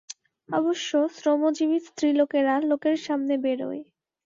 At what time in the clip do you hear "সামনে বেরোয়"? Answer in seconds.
3.05-3.81